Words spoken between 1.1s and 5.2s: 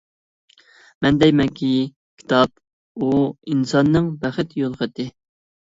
دەيمەنكى: كىتاب، ئۇ-ئىنساننىڭ بەخت يول خېتى!